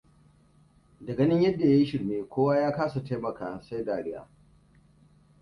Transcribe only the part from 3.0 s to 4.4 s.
taimaka sai dariya.